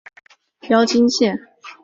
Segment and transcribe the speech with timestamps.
[0.61, 1.39] 标津线。